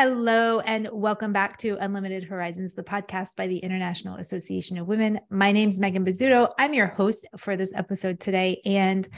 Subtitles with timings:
[0.00, 5.18] Hello, and welcome back to Unlimited Horizons, the podcast by the International Association of Women.
[5.28, 6.52] My name is Megan Bizzuto.
[6.56, 8.62] I'm your host for this episode today.
[8.64, 9.08] And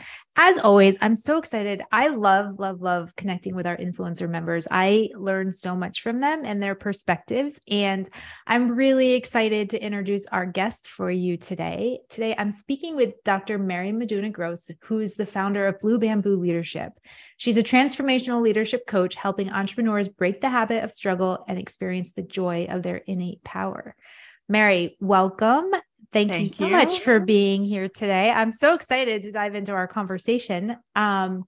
[0.43, 1.83] as always, I'm so excited.
[1.93, 4.67] I love, love, love connecting with our influencer members.
[4.71, 7.61] I learn so much from them and their perspectives.
[7.69, 8.09] And
[8.47, 12.01] I'm really excited to introduce our guest for you today.
[12.09, 13.59] Today, I'm speaking with Dr.
[13.59, 16.95] Mary Meduna Gross, who's the founder of Blue Bamboo Leadership.
[17.37, 22.23] She's a transformational leadership coach helping entrepreneurs break the habit of struggle and experience the
[22.23, 23.95] joy of their innate power.
[24.49, 25.71] Mary, welcome.
[26.13, 26.73] Thank, Thank you so you.
[26.73, 28.31] much for being here today.
[28.31, 30.77] I'm so excited to dive into our conversation.
[30.97, 31.45] Um,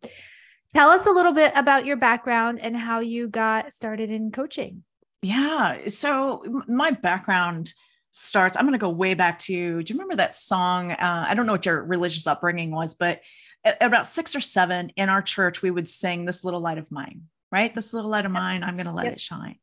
[0.73, 4.85] tell us a little bit about your background and how you got started in coaching.
[5.21, 5.89] Yeah.
[5.89, 7.73] So, my background
[8.13, 10.93] starts, I'm going to go way back to, do you remember that song?
[10.93, 13.21] Uh, I don't know what your religious upbringing was, but
[13.65, 16.79] at, at about six or seven in our church, we would sing This Little Light
[16.79, 17.75] of Mine, right?
[17.75, 19.15] This little light of mine, I'm going to let yep.
[19.15, 19.57] it shine.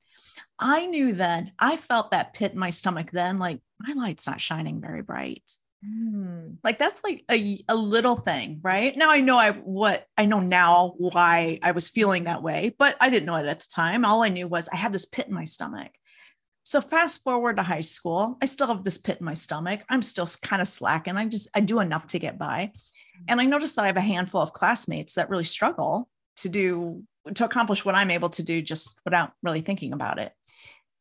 [0.59, 4.41] I knew then, I felt that pit in my stomach then, like my light's not
[4.41, 5.49] shining very bright.
[5.85, 6.57] Mm.
[6.63, 8.95] Like that's like a, a little thing, right?
[8.97, 12.97] Now I know I what I know now why I was feeling that way, but
[12.99, 14.03] I didn't know it at the time.
[14.03, 15.91] All I knew was I had this pit in my stomach.
[16.63, 19.81] So fast forward to high school, I still have this pit in my stomach.
[19.89, 21.15] I'm still kind of slacking.
[21.15, 22.73] I just I do enough to get by.
[23.27, 27.03] And I noticed that I have a handful of classmates that really struggle to do
[27.33, 30.33] to accomplish what I'm able to do just without really thinking about it.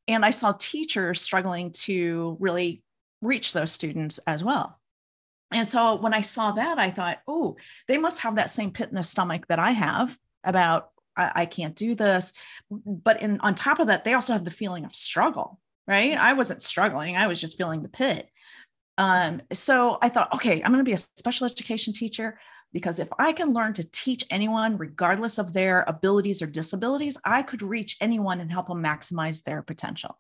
[0.08, 2.82] And I saw teachers struggling to really
[3.22, 4.80] reach those students as well.
[5.50, 7.56] And so when I saw that, I thought, oh,
[7.86, 11.46] they must have that same pit in the stomach that I have about I, I
[11.46, 12.32] can't do this.
[12.70, 16.16] But in on top of that, they also have the feeling of struggle, right?
[16.16, 18.28] I wasn't struggling, I was just feeling the pit.
[18.96, 22.38] Um, so I thought, okay, I'm going to be a special education teacher
[22.72, 27.42] because if I can learn to teach anyone, regardless of their abilities or disabilities, I
[27.42, 30.18] could reach anyone and help them maximize their potential.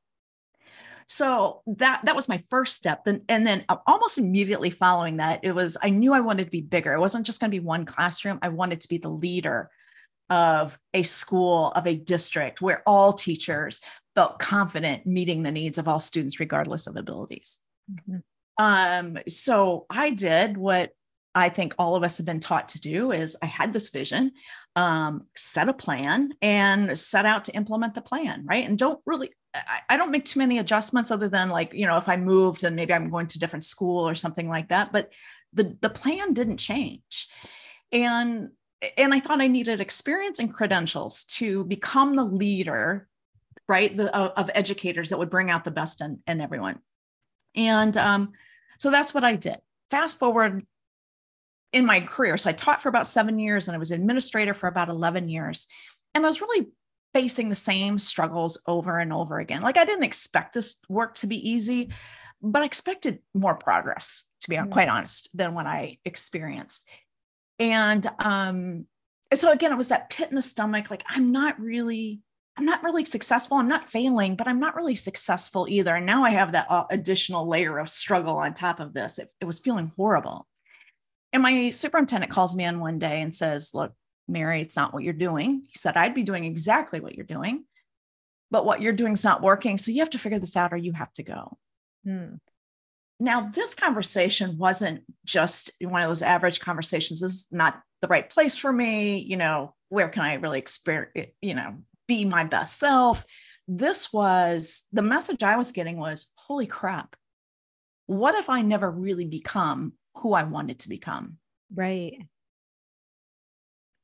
[1.10, 3.06] So that that was my first step.
[3.06, 6.50] And, and then uh, almost immediately following that, it was I knew I wanted to
[6.50, 6.92] be bigger.
[6.92, 8.38] It wasn't just going to be one classroom.
[8.42, 9.70] I wanted to be the leader
[10.28, 13.80] of a school, of a district where all teachers
[14.14, 17.60] felt confident meeting the needs of all students, regardless of abilities.
[17.90, 18.18] Mm-hmm.
[18.58, 20.90] Um, so I did what
[21.38, 24.32] I think all of us have been taught to do is I had this vision,
[24.76, 28.66] um, set a plan and set out to implement the plan, right?
[28.68, 31.96] And don't really, I, I don't make too many adjustments other than like, you know,
[31.96, 34.92] if I moved and maybe I'm going to different school or something like that.
[34.92, 35.12] But
[35.52, 37.28] the the plan didn't change.
[37.92, 38.50] And
[38.96, 43.08] and I thought I needed experience and credentials to become the leader,
[43.68, 46.80] right, the, of, of educators that would bring out the best in, in everyone.
[47.56, 48.32] And um,
[48.78, 49.58] so that's what I did.
[49.90, 50.64] Fast forward
[51.72, 52.36] in my career.
[52.36, 55.68] So I taught for about seven years and I was administrator for about 11 years.
[56.14, 56.68] And I was really
[57.14, 59.62] facing the same struggles over and over again.
[59.62, 61.92] Like I didn't expect this work to be easy,
[62.40, 64.70] but I expected more progress, to be mm-hmm.
[64.70, 66.88] quite honest, than what I experienced.
[67.58, 68.86] And um,
[69.34, 70.90] so again, it was that pit in the stomach.
[70.90, 72.20] Like I'm not really,
[72.56, 73.56] I'm not really successful.
[73.56, 75.94] I'm not failing, but I'm not really successful either.
[75.94, 79.18] And now I have that uh, additional layer of struggle on top of this.
[79.18, 80.46] It, it was feeling horrible.
[81.32, 83.92] And my superintendent calls me in one day and says, Look,
[84.26, 85.62] Mary, it's not what you're doing.
[85.66, 87.64] He said, I'd be doing exactly what you're doing,
[88.50, 89.78] but what you're doing is not working.
[89.78, 91.58] So you have to figure this out or you have to go.
[92.04, 92.34] Hmm.
[93.20, 97.20] Now, this conversation wasn't just one of those average conversations.
[97.20, 99.18] This is not the right place for me.
[99.18, 103.24] You know, where can I really experience, you know, be my best self?
[103.66, 107.16] This was the message I was getting was, holy crap.
[108.06, 111.38] What if I never really become who I wanted to become.
[111.74, 112.26] Right.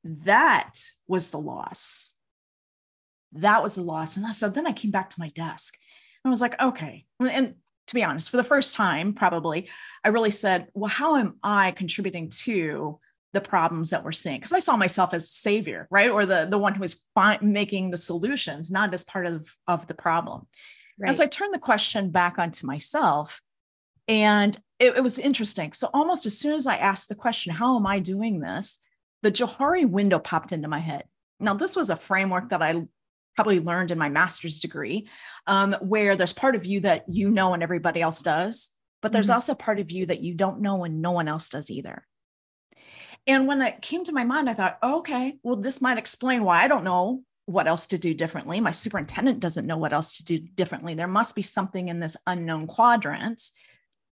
[0.04, 2.12] That was the loss.
[3.32, 4.16] That was the loss.
[4.16, 5.76] And so then I came back to my desk
[6.24, 7.06] and I was like, okay.
[7.20, 7.54] And
[7.86, 9.68] to be honest, for the first time, probably,
[10.04, 12.98] I really said, well, how am I contributing to
[13.32, 14.38] the problems that we're seeing?
[14.38, 16.10] Because I saw myself as savior, right?
[16.10, 17.06] Or the, the one who was
[17.40, 20.46] making the solutions, not as part of, of the problem.
[20.98, 21.08] Right.
[21.08, 23.40] And so I turned the question back onto myself
[24.06, 25.72] and it, it, was interesting.
[25.72, 28.80] So almost as soon as I asked the question, how am I doing this?
[29.22, 31.04] The Johari window popped into my head.
[31.40, 32.82] Now, this was a framework that I
[33.34, 35.08] probably learned in my master's degree,
[35.46, 38.70] um, where there's part of you that you know and everybody else does,
[39.02, 39.34] but there's mm-hmm.
[39.34, 42.06] also part of you that you don't know and no one else does either.
[43.26, 46.62] And when it came to my mind, I thought, okay, well, this might explain why
[46.62, 48.60] I don't know what else to do differently.
[48.60, 50.94] My superintendent doesn't know what else to do differently.
[50.94, 53.42] There must be something in this unknown quadrant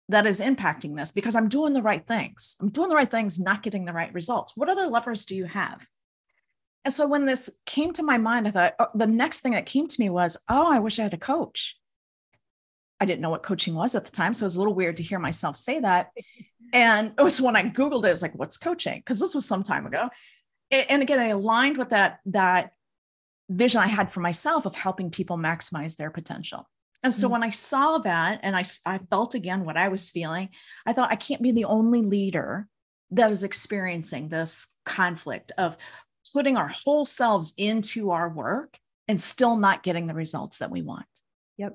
[0.08, 2.56] that is impacting this because I'm doing the right things.
[2.60, 4.52] I'm doing the right things, not getting the right results.
[4.56, 5.86] What other levers do you have?
[6.84, 9.66] And so when this came to my mind, I thought oh, the next thing that
[9.66, 11.78] came to me was, oh, I wish I had a coach.
[13.00, 14.34] I didn't know what coaching was at the time.
[14.34, 16.10] So it was a little weird to hear myself say that.
[16.72, 18.98] And it was when I Googled it, it was like, what's coaching?
[18.98, 20.08] Because this was some time ago.
[20.72, 22.72] And again, I aligned with that, that
[23.48, 26.68] vision I had for myself of helping people maximize their potential.
[27.04, 27.32] And so mm-hmm.
[27.32, 30.48] when I saw that and I, I felt again what I was feeling,
[30.86, 32.66] I thought I can't be the only leader
[33.10, 35.76] that is experiencing this conflict of
[36.32, 40.80] putting our whole selves into our work and still not getting the results that we
[40.80, 41.06] want.
[41.58, 41.74] Yep.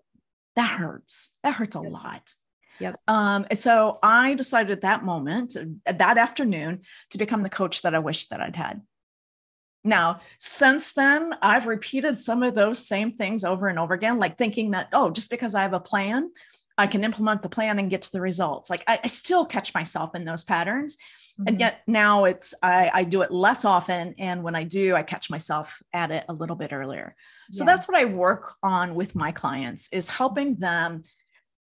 [0.55, 1.35] That hurts.
[1.43, 2.33] That hurts a lot.
[2.79, 2.99] Yep.
[3.07, 5.55] Um, and so I decided at that moment,
[5.85, 6.81] that afternoon,
[7.11, 8.81] to become the coach that I wish that I'd had.
[9.83, 14.37] Now, since then, I've repeated some of those same things over and over again, like
[14.37, 16.31] thinking that, oh, just because I have a plan,
[16.77, 18.69] I can implement the plan and get to the results.
[18.69, 20.95] Like I, I still catch myself in those patterns.
[20.95, 21.43] Mm-hmm.
[21.47, 24.15] And yet now it's, I, I, do it less often.
[24.17, 27.15] And when I do, I catch myself at it a little bit earlier.
[27.51, 27.71] So yeah.
[27.71, 31.03] that's what I work on with my clients is helping them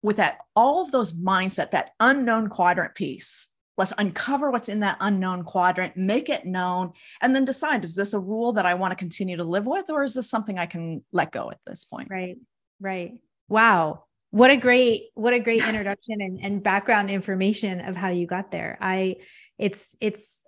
[0.02, 4.98] with that, all of those mindset, that unknown quadrant piece Let's uncover what's in that
[5.00, 8.92] unknown quadrant, make it known, and then decide is this a rule that I want
[8.92, 11.86] to continue to live with, or is this something I can let go at this
[11.86, 12.08] point?
[12.10, 12.38] Right,
[12.80, 13.20] right.
[13.50, 14.06] Wow.
[14.32, 18.52] What a great, what a great introduction and, and background information of how you got
[18.52, 18.78] there.
[18.82, 19.18] I
[19.58, 20.42] it's it's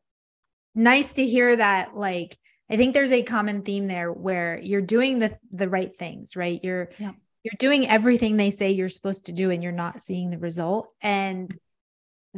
[0.76, 2.38] nice to hear that like
[2.70, 6.60] I think there's a common theme there where you're doing the the right things, right?
[6.64, 7.14] You're yeah.
[7.44, 10.90] you're doing everything they say you're supposed to do and you're not seeing the result.
[11.02, 11.56] And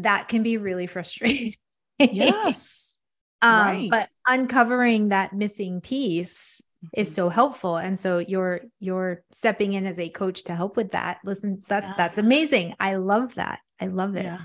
[0.03, 1.51] that can be really frustrating.
[1.99, 2.97] yes.
[3.41, 3.89] um, right.
[3.89, 6.99] But uncovering that missing piece mm-hmm.
[7.01, 7.77] is so helpful.
[7.77, 11.19] And so you're you're stepping in as a coach to help with that.
[11.23, 11.93] Listen, that's yeah.
[11.97, 12.75] that's amazing.
[12.79, 13.59] I love that.
[13.79, 14.25] I love it.
[14.25, 14.39] Yeah.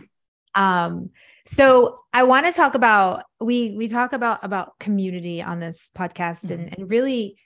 [0.54, 1.10] Um,
[1.46, 6.46] so I want to talk about we we talk about about community on this podcast
[6.46, 6.52] mm-hmm.
[6.52, 7.36] and and really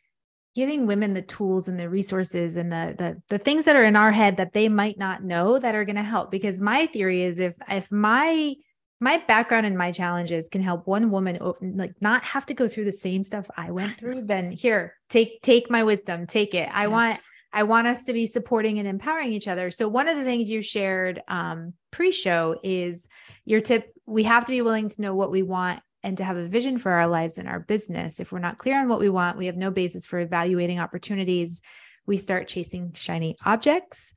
[0.55, 3.97] giving women the tools and the resources and the, the the things that are in
[3.97, 7.23] our head that they might not know that are going to help because my theory
[7.23, 8.55] is if if my
[9.01, 12.85] my background and my challenges can help one woman like not have to go through
[12.85, 16.83] the same stuff I went through then here take take my wisdom take it I
[16.83, 16.89] yeah.
[16.89, 17.21] want
[17.53, 19.71] I want us to be supporting and empowering each other.
[19.71, 23.09] So one of the things you shared um, pre-show is
[23.45, 23.91] your tip.
[24.07, 26.79] We have to be willing to know what we want and to have a vision
[26.79, 28.19] for our lives and our business.
[28.19, 31.61] If we're not clear on what we want, we have no basis for evaluating opportunities.
[32.07, 34.15] We start chasing shiny objects,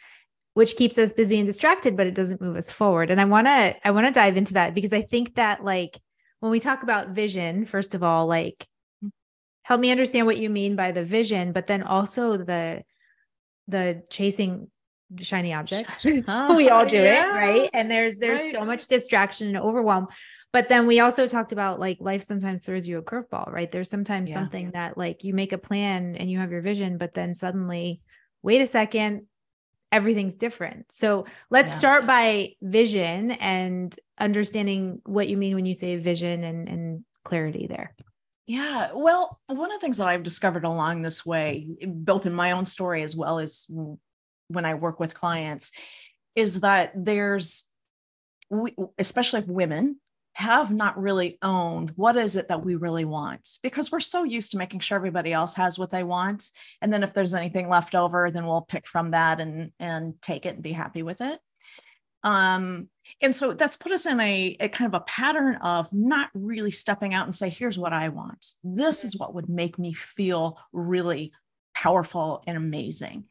[0.53, 3.11] which keeps us busy and distracted, but it doesn't move us forward.
[3.11, 5.99] And I want to I want to dive into that because I think that like
[6.39, 8.65] when we talk about vision, first of all, like
[9.63, 12.83] help me understand what you mean by the vision, but then also the
[13.67, 14.71] the chasing
[15.19, 16.05] shiny objects.
[16.05, 17.31] we all do yeah.
[17.31, 17.69] it, right?
[17.73, 18.53] And there's there's right.
[18.53, 20.07] so much distraction and overwhelm.
[20.53, 23.71] But then we also talked about like life sometimes throws you a curveball, right?
[23.71, 24.35] There's sometimes yeah.
[24.35, 28.01] something that like you make a plan and you have your vision, but then suddenly,
[28.41, 29.27] wait a second,
[29.91, 30.91] everything's different.
[30.91, 31.77] So let's yeah.
[31.77, 37.67] start by vision and understanding what you mean when you say vision and, and clarity
[37.67, 37.95] there.
[38.47, 38.91] Yeah.
[38.93, 42.65] Well, one of the things that I've discovered along this way, both in my own
[42.65, 43.67] story as well as
[44.53, 45.71] when I work with clients,
[46.35, 47.65] is that there's,
[48.97, 49.99] especially women,
[50.33, 54.51] have not really owned what is it that we really want because we're so used
[54.51, 56.45] to making sure everybody else has what they want.
[56.81, 60.45] And then if there's anything left over then we'll pick from that and and take
[60.45, 61.39] it and be happy with it.
[62.23, 62.87] Um
[63.21, 66.71] and so that's put us in a, a kind of a pattern of not really
[66.71, 68.53] stepping out and say here's what i want.
[68.63, 71.33] This is what would make me feel really
[71.73, 73.25] powerful and amazing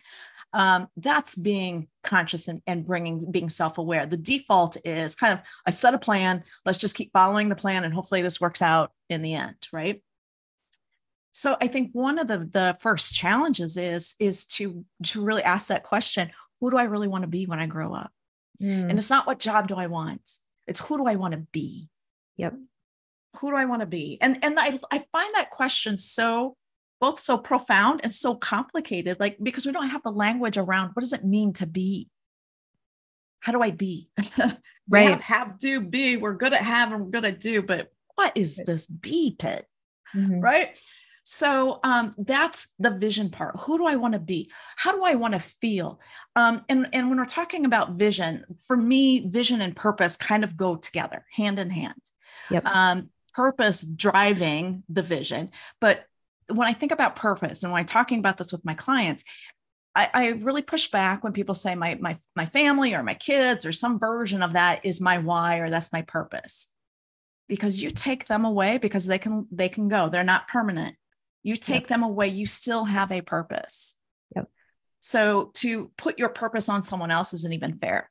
[0.53, 4.07] um, that's being conscious and, and bringing being self-aware.
[4.07, 7.85] The default is kind of i set a plan let's just keep following the plan
[7.85, 10.03] and hopefully this works out in the end right?
[11.33, 15.69] So i think one of the the first challenges is is to to really ask
[15.69, 16.31] that question
[16.61, 18.13] who do i really want to be when i grow up?
[18.61, 18.91] Mm.
[18.91, 20.29] and it's not what job do i want
[20.71, 21.89] it's who do i want to be?
[22.37, 22.55] Yep.
[23.39, 24.19] Who do i want to be?
[24.21, 26.57] And and i i find that question so
[27.01, 31.01] both so profound and so complicated like because we don't have the language around what
[31.01, 32.09] does it mean to be
[33.41, 34.11] how do i be
[34.89, 37.91] right have, have do be we're good at have and we're good at do but
[38.15, 39.67] what is this be pit
[40.15, 40.41] mm-hmm.
[40.41, 40.79] right
[41.23, 43.55] so um, that's the vision part.
[43.61, 44.51] Who do I want to be?
[44.77, 46.01] How do I want to feel?
[46.35, 50.57] Um, and, and when we're talking about vision, for me, vision and purpose kind of
[50.57, 52.01] go together, hand in hand.
[52.51, 52.67] Yep.
[52.67, 55.51] Um, purpose driving the vision.
[55.81, 56.05] But
[56.51, 59.25] when I think about purpose and when I'm talking about this with my clients,
[59.95, 63.67] I, I, really push back when people say my my my family or my kids
[63.67, 66.69] or some version of that is my why or that's my purpose.
[67.49, 70.09] Because you take them away because they can they can go.
[70.09, 70.95] They're not permanent.
[71.43, 71.89] You take yep.
[71.89, 73.97] them away you still have a purpose.
[74.37, 74.49] Yep.
[75.01, 78.09] so to put your purpose on someone else isn't even fair.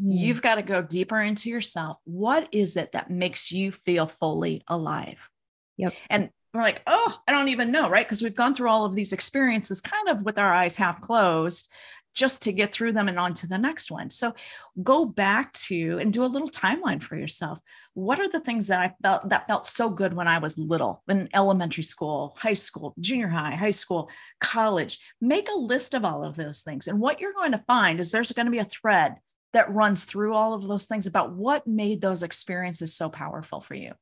[0.00, 0.16] Mm.
[0.16, 1.98] you've got to go deeper into yourself.
[2.04, 5.28] What is it that makes you feel fully alive?
[5.76, 5.94] Yep.
[6.08, 8.06] And we're like, oh, I don't even know, right?
[8.06, 11.72] Because we've gone through all of these experiences kind of with our eyes half closed
[12.12, 14.10] just to get through them and on to the next one.
[14.10, 14.34] So
[14.82, 17.60] go back to and do a little timeline for yourself.
[17.94, 21.04] What are the things that I felt that felt so good when I was little,
[21.08, 24.98] in elementary school, high school, junior high, high school, college?
[25.20, 26.88] Make a list of all of those things.
[26.88, 29.16] And what you're going to find is there's going to be a thread
[29.52, 33.74] that runs through all of those things about what made those experiences so powerful for
[33.74, 33.92] you.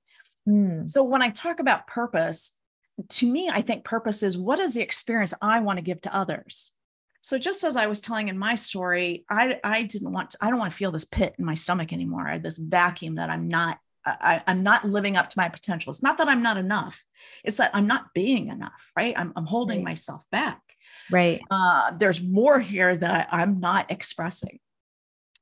[0.46, 0.88] Mm.
[0.88, 2.52] So when I talk about purpose,
[3.08, 6.14] to me, I think purpose is what is the experience I want to give to
[6.14, 6.72] others?
[7.20, 10.50] So just as I was telling in my story, I, I didn't want to, I
[10.50, 12.26] don't want to feel this pit in my stomach anymore.
[12.28, 15.90] I had this vacuum that I'm not, I, am not living up to my potential.
[15.90, 17.04] It's not that I'm not enough.
[17.44, 19.14] It's that I'm not being enough, right?
[19.16, 19.90] I'm, I'm holding right.
[19.90, 20.60] myself back.
[21.10, 21.42] Right.
[21.50, 24.60] Uh, there's more here that I'm not expressing.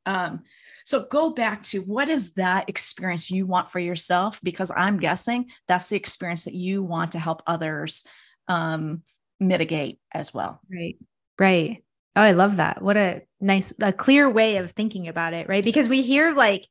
[0.05, 0.43] Um,
[0.87, 4.40] so go back to what is that experience you want for yourself?
[4.40, 8.07] Because I'm guessing that's the experience that you want to help others
[8.47, 9.02] um,
[9.40, 10.61] mitigate as well.
[10.71, 10.95] Right.
[11.40, 11.83] Right.
[12.14, 12.83] Oh, I love that.
[12.83, 15.49] What a nice, a clear way of thinking about it.
[15.49, 15.64] Right.
[15.64, 16.69] Because we hear like,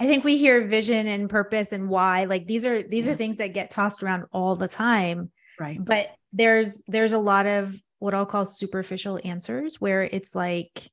[0.00, 3.12] I think we hear vision and purpose and why, like these are, these yeah.
[3.12, 5.30] are things that get tossed around all the time.
[5.60, 5.78] Right.
[5.82, 10.90] But there's, there's a lot of what I'll call superficial answers where it's like,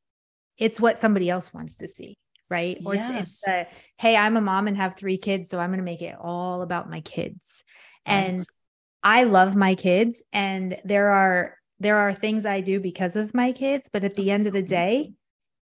[0.60, 2.78] it's what somebody else wants to see right?
[2.86, 3.44] Or yes.
[3.48, 6.16] it's hey, I'm a mom and have three kids, so I'm going to make it
[6.20, 7.64] all about my kids.
[8.08, 8.14] Right.
[8.14, 8.46] And
[9.04, 13.52] I love my kids and there are there are things I do because of my
[13.52, 15.14] kids, but at the end of the day,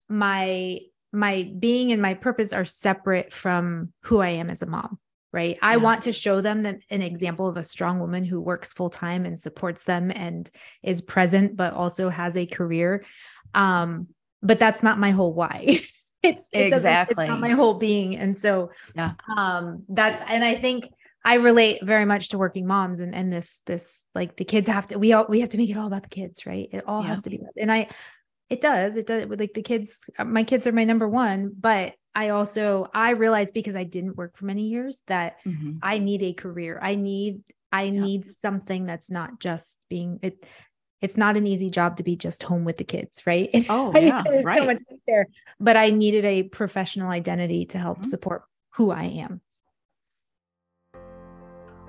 [0.10, 0.80] my
[1.14, 5.00] my being and my purpose are separate from who I am as a mom
[5.34, 5.58] right?
[5.62, 5.70] Yeah.
[5.70, 8.90] I want to show them that an example of a strong woman who works full
[8.90, 10.50] time and supports them and
[10.84, 13.06] is present, but also has a career.
[13.54, 14.08] Um,
[14.42, 15.80] but that's not my whole why.
[16.24, 20.56] it's it exactly it's not my whole being and so yeah um that's and i
[20.56, 20.88] think
[21.26, 24.88] i relate very much to working moms and and this this like the kids have
[24.88, 27.02] to we all we have to make it all about the kids right it all
[27.02, 27.08] yeah.
[27.08, 27.88] has to be and i
[28.50, 32.30] it does it does like the kids my kids are my number one but i
[32.30, 35.78] also i realized because i didn't work for many years that mm-hmm.
[35.82, 38.00] i need a career i need i yeah.
[38.00, 40.46] need something that's not just being it
[41.02, 43.50] it's not an easy job to be just home with the kids, right?
[43.70, 44.60] Oh, yeah, there's right.
[44.60, 45.28] so much there,
[45.60, 48.10] but I needed a professional identity to help mm-hmm.
[48.10, 49.42] support who I am.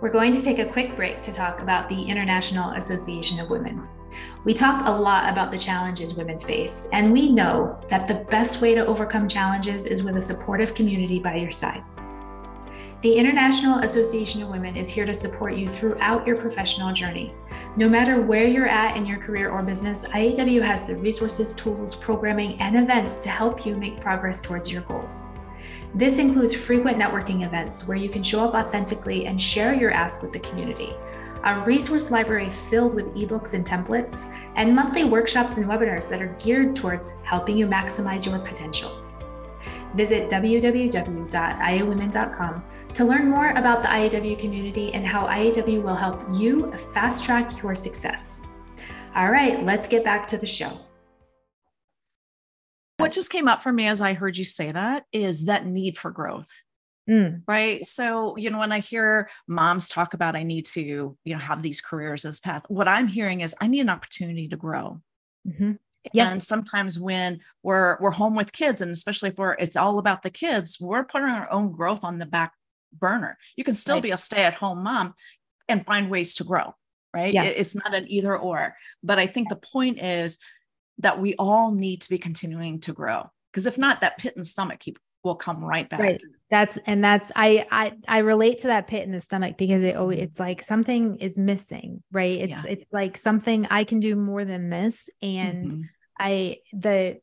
[0.01, 3.83] We're going to take a quick break to talk about the International Association of Women.
[4.45, 8.61] We talk a lot about the challenges women face, and we know that the best
[8.61, 11.83] way to overcome challenges is with a supportive community by your side.
[13.03, 17.35] The International Association of Women is here to support you throughout your professional journey.
[17.77, 21.97] No matter where you're at in your career or business, IAW has the resources, tools,
[21.97, 25.27] programming, and events to help you make progress towards your goals.
[25.97, 30.23] This includes frequent networking events where you can show up authentically and share your ask
[30.23, 30.95] with the community,
[31.43, 36.37] a resource library filled with ebooks and templates, and monthly workshops and webinars that are
[36.41, 38.97] geared towards helping you maximize your potential.
[39.97, 46.73] Visit www.iawomen.com to learn more about the IAW community and how IAW will help you
[46.93, 48.43] fast track your success.
[49.15, 50.79] All right, let's get back to the show.
[52.99, 55.97] What just came up for me as I heard you say that is that need
[55.97, 56.51] for growth.
[57.11, 57.43] Mm.
[57.49, 57.85] Right.
[57.85, 61.63] So, you know, when I hear moms talk about I need to, you know, have
[61.63, 65.01] these careers, this path, what I'm hearing is I need an opportunity to grow.
[65.47, 65.73] Mm-hmm.
[66.13, 66.31] Yeah.
[66.31, 70.23] And sometimes when we're we're home with kids, and especially if we're it's all about
[70.23, 72.53] the kids, we're putting our own growth on the back
[72.93, 73.39] burner.
[73.57, 74.03] You can still right.
[74.03, 75.15] be a stay-at-home mom
[75.69, 76.75] and find ways to grow,
[77.15, 77.33] right?
[77.33, 77.45] Yeah.
[77.45, 78.77] It's not an either or.
[79.03, 80.39] But I think the point is
[80.99, 83.31] that we all need to be continuing to grow.
[83.53, 86.01] Because if not, that pit in the stomach keep will come right back.
[86.01, 86.23] Right.
[86.51, 89.95] That's and that's I I I relate to that pit in the stomach because it
[89.97, 92.33] oh it's like something is missing, right?
[92.33, 92.73] It's yeah.
[92.73, 95.83] it's like something I can do more than this and mm-hmm.
[96.19, 97.21] I the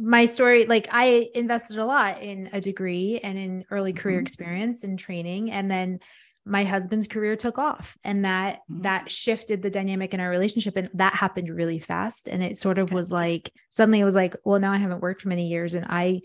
[0.00, 4.26] my story like I invested a lot in a degree and in early career mm-hmm.
[4.26, 5.98] experience and training and then
[6.44, 8.82] my husband's career took off and that mm-hmm.
[8.82, 12.78] that shifted the dynamic in our relationship and that happened really fast and it sort
[12.78, 15.74] of was like suddenly it was like well now I haven't worked for many years
[15.74, 16.20] and I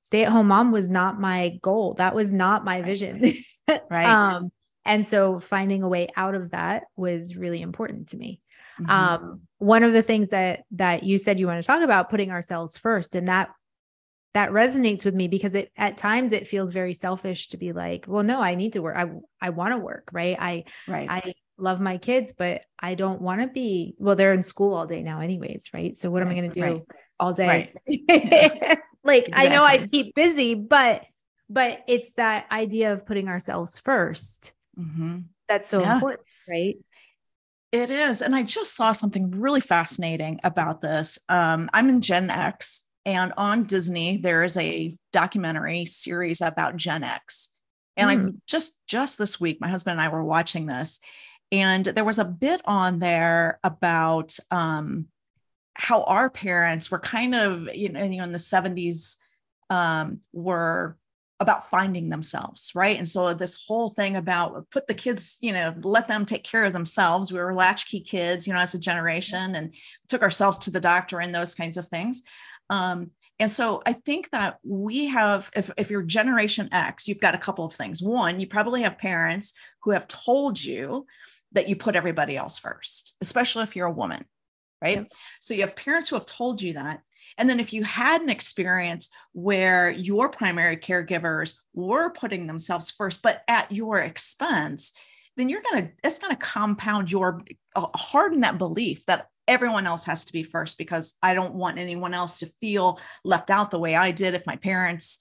[0.00, 1.94] stay at home mom was not my goal.
[1.94, 3.32] That was not my vision.
[3.90, 4.06] right.
[4.06, 4.50] um,
[4.84, 8.40] and so finding a way out of that was really important to me.
[8.80, 8.90] Mm-hmm.
[8.90, 12.30] Um, one of the things that that you said you want to talk about putting
[12.30, 13.50] ourselves first and that
[14.32, 18.04] that resonates with me because it at times it feels very selfish to be like,
[18.06, 18.96] well, no, I need to work.
[18.96, 19.10] I
[19.40, 20.36] I want to work, right?
[20.38, 21.08] I right.
[21.10, 24.86] I love my kids, but I don't want to be well, they're in school all
[24.86, 25.96] day now, anyways, right?
[25.96, 26.82] So what right, am I gonna do right.
[27.18, 27.72] all day?
[27.88, 28.78] Right.
[29.04, 29.48] like exactly.
[29.48, 31.02] I know I keep busy, but
[31.48, 35.18] but it's that idea of putting ourselves 1st mm-hmm.
[35.48, 35.94] that's so yeah.
[35.94, 36.76] important, right?
[37.72, 38.20] It is.
[38.20, 41.18] And I just saw something really fascinating about this.
[41.28, 47.04] Um, I'm in Gen X, and on Disney, there is a documentary series about Gen
[47.04, 47.50] X.
[47.96, 48.28] And mm.
[48.28, 51.00] I just just this week, my husband and I were watching this,
[51.52, 55.06] and there was a bit on there about um,
[55.74, 59.16] how our parents were kind of, you know, in the 70s
[59.70, 60.96] um, were
[61.40, 62.98] about finding themselves, right?
[62.98, 66.64] And so this whole thing about put the kids, you know, let them take care
[66.64, 67.32] of themselves.
[67.32, 69.74] We were latchkey kids, you know, as a generation, and
[70.08, 72.22] took ourselves to the doctor and those kinds of things.
[72.68, 77.34] Um, and so I think that we have, if, if you're Generation X, you've got
[77.34, 78.02] a couple of things.
[78.02, 81.06] One, you probably have parents who have told you
[81.52, 84.26] that you put everybody else first, especially if you're a woman,
[84.82, 84.98] right?
[84.98, 85.04] Yeah.
[85.40, 87.00] So you have parents who have told you that.
[87.38, 93.22] And then if you had an experience where your primary caregivers were putting themselves first,
[93.22, 94.92] but at your expense,
[95.36, 97.42] then you're going to, it's going to compound your,
[97.76, 101.78] uh, harden that belief that everyone else has to be first because I don't want
[101.78, 105.20] anyone else to feel left out the way I did if my parents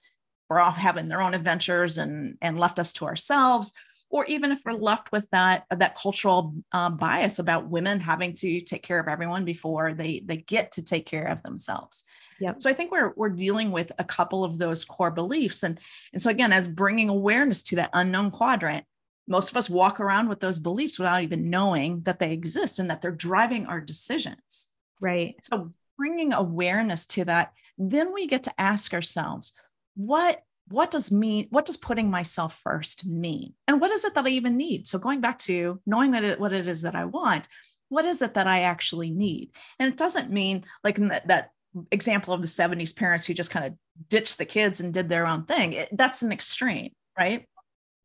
[0.49, 3.73] were off having their own adventures and, and left us to ourselves
[4.09, 8.61] or even if we're left with that that cultural uh, bias about women having to
[8.61, 12.05] take care of everyone before they they get to take care of themselves
[12.39, 12.61] Yep.
[12.61, 15.79] So I think we're we're dealing with a couple of those core beliefs, and
[16.13, 18.85] and so again, as bringing awareness to that unknown quadrant,
[19.27, 22.89] most of us walk around with those beliefs without even knowing that they exist and
[22.89, 24.69] that they're driving our decisions.
[25.01, 25.35] Right.
[25.41, 29.53] So bringing awareness to that, then we get to ask ourselves,
[29.95, 33.53] what what does mean what does putting myself first mean?
[33.67, 34.87] And what is it that i even need?
[34.87, 37.47] So going back to knowing that it, what it is that i want
[37.89, 39.51] what is it that i actually need?
[39.79, 41.51] And it doesn't mean like that, that
[41.91, 43.73] example of the 70s parents who just kind of
[44.07, 45.73] ditched the kids and did their own thing.
[45.73, 47.45] It, that's an extreme right?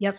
[0.01, 0.19] Yep.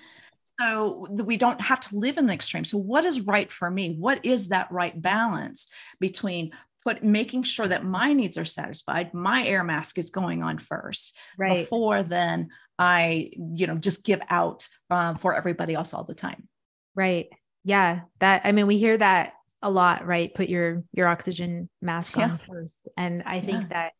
[0.60, 2.64] So we don't have to live in the extreme.
[2.64, 3.96] So what is right for me?
[4.00, 6.52] What is that right balance between
[6.86, 11.18] put making sure that my needs are satisfied my air mask is going on first
[11.38, 11.60] right.
[11.60, 12.48] before then
[12.80, 16.48] i you know just give out uh, for everybody else all the time
[16.94, 17.28] right
[17.64, 22.16] yeah that i mean we hear that a lot right put your your oxygen mask
[22.16, 22.26] yeah.
[22.26, 23.68] on first and i think yeah.
[23.70, 23.92] that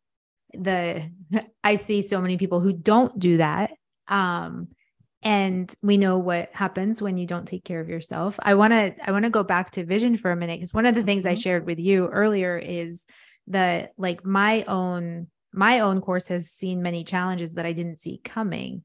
[0.54, 3.72] the i see so many people who don't do that
[4.08, 4.68] um
[5.26, 8.40] and we know what happens when you don't take care of yourself.
[8.42, 10.86] I want to i want to go back to vision for a minute because one
[10.86, 11.32] of the things mm-hmm.
[11.32, 13.06] i shared with you earlier is
[13.48, 18.22] that like my own my own course has seen many challenges that i didn't see
[18.24, 18.84] coming.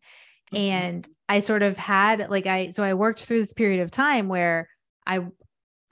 [0.52, 0.56] Mm-hmm.
[0.56, 4.28] and i sort of had like i so i worked through this period of time
[4.28, 4.68] where
[5.06, 5.20] i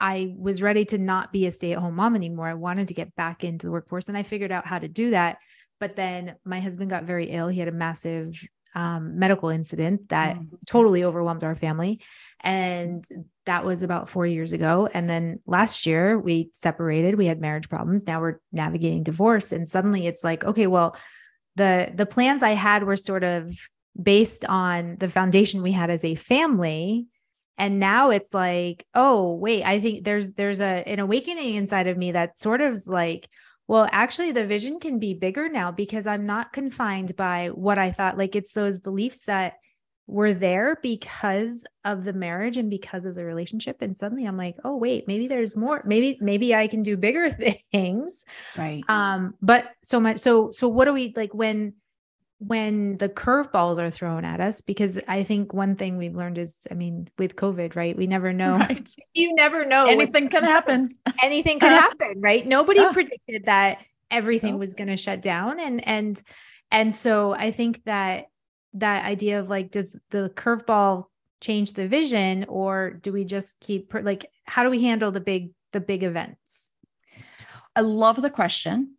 [0.01, 2.47] i was ready to not be a stay-at-home mom anymore.
[2.47, 5.11] I wanted to get back into the workforce and i figured out how to do
[5.11, 5.37] that.
[5.79, 7.47] But then my husband got very ill.
[7.47, 8.37] He had a massive
[8.75, 10.55] um, medical incident that mm-hmm.
[10.65, 12.01] totally overwhelmed our family.
[12.41, 13.05] And
[13.45, 14.87] that was about four years ago.
[14.93, 18.07] And then last year we separated, we had marriage problems.
[18.07, 19.51] Now we're navigating divorce.
[19.51, 20.95] And suddenly it's like, okay, well,
[21.55, 23.51] the the plans I had were sort of
[24.01, 27.07] based on the foundation we had as a family.
[27.57, 31.97] And now it's like, oh, wait, I think there's there's a an awakening inside of
[31.97, 33.27] me that sort of like,
[33.69, 37.91] well, actually, the vision can be bigger now because I'm not confined by what I
[37.91, 38.17] thought.
[38.17, 39.57] Like it's those beliefs that
[40.07, 43.83] were there because of the marriage and because of the relationship.
[43.83, 45.83] And suddenly I'm like, oh, wait, maybe there's more.
[45.85, 47.29] Maybe, maybe I can do bigger
[47.71, 48.25] things.
[48.57, 48.83] Right.
[48.89, 50.17] Um, but so much.
[50.17, 51.75] So, so what do we like when
[52.39, 56.65] when the curveballs are thrown at us because i think one thing we've learned is
[56.71, 57.95] i mean with covid right?
[57.97, 58.57] We never know.
[58.57, 58.89] Right.
[59.13, 60.89] you never know anything can happen.
[61.23, 62.45] anything could happen right?
[62.47, 62.93] Nobody ah.
[62.93, 66.21] predicted that everything was going to shut down and and
[66.71, 68.25] and so i think that
[68.73, 71.05] that idea of like does the curveball
[71.41, 75.51] change the vision or do we just keep like how do we handle the big
[75.71, 76.73] the big events?
[77.75, 78.95] I love the question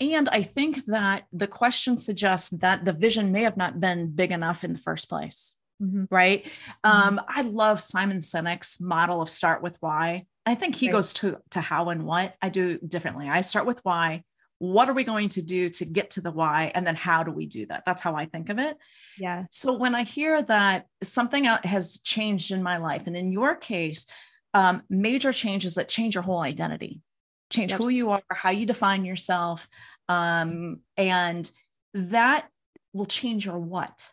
[0.00, 4.32] and I think that the question suggests that the vision may have not been big
[4.32, 5.56] enough in the first place.
[5.82, 6.04] Mm-hmm.
[6.10, 6.44] Right.
[6.84, 7.18] Mm-hmm.
[7.18, 10.26] Um, I love Simon Sinek's model of start with why.
[10.46, 10.92] I think he right.
[10.92, 13.28] goes to, to how and what I do differently.
[13.28, 14.22] I start with why.
[14.58, 17.30] what are we going to do to get to the why and then how do
[17.30, 18.76] we do that that's how i think of it
[19.18, 23.54] yeah so when i hear that something has changed in my life and in your
[23.54, 24.06] case
[24.54, 27.00] um, major changes that change your whole identity
[27.54, 27.80] change yep.
[27.80, 29.68] who you are how you define yourself
[30.08, 31.50] um, and
[31.94, 32.48] that
[32.92, 34.10] will change your what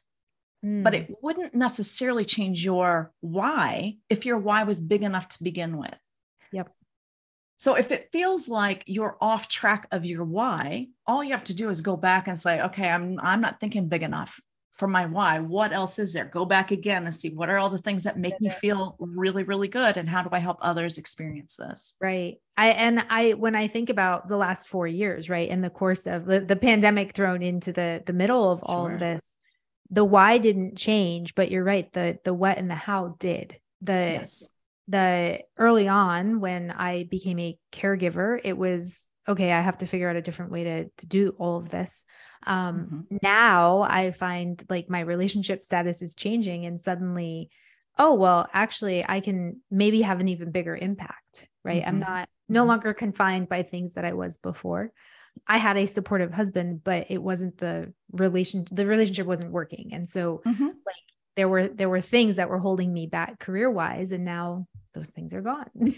[0.66, 0.84] mm.
[0.84, 5.78] but it wouldn't necessarily change your why if your why was big enough to begin
[5.78, 5.98] with
[6.52, 6.72] yep
[7.58, 11.54] so if it feels like you're off track of your why, all you have to
[11.54, 15.06] do is go back and say, okay, I'm I'm not thinking big enough for my
[15.06, 15.40] why.
[15.40, 16.26] What else is there?
[16.26, 19.44] Go back again and see what are all the things that make me feel really
[19.44, 21.96] really good and how do I help others experience this?
[22.00, 22.38] Right.
[22.58, 26.08] I and I when I think about the last 4 years, right, in the course
[26.08, 28.94] of the, the pandemic thrown into the the middle of all sure.
[28.94, 29.38] of this,
[29.90, 33.58] the why didn't change, but you're right, the the what and the how did.
[33.82, 34.50] The yes
[34.88, 40.10] the early on when I became a caregiver, it was okay, I have to figure
[40.10, 42.06] out a different way to to do all of this.
[42.46, 43.18] Um, mm-hmm.
[43.22, 47.50] now I find like my relationship status is changing and suddenly,
[47.98, 51.82] oh well, actually I can maybe have an even bigger impact, right?
[51.82, 51.90] Mm-hmm.
[51.90, 52.70] I'm not no mm-hmm.
[52.70, 54.92] longer confined by things that I was before.
[55.48, 59.92] I had a supportive husband, but it wasn't the relation the relationship wasn't working.
[59.94, 60.66] And so mm-hmm.
[60.66, 64.68] like there were there were things that were holding me back career wise and now
[64.94, 65.70] those things are gone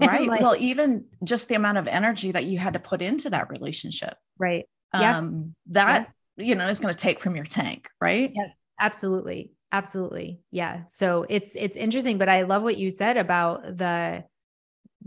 [0.00, 3.30] right like, well even just the amount of energy that you had to put into
[3.30, 6.44] that relationship right yeah um that yeah.
[6.44, 11.24] you know is going to take from your tank right yes absolutely absolutely yeah so
[11.28, 14.24] it's it's interesting but i love what you said about the